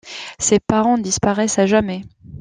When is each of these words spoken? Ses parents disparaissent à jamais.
Ses 0.39 0.59
parents 0.59 0.97
disparaissent 0.97 1.59
à 1.59 1.67
jamais. 1.67 2.01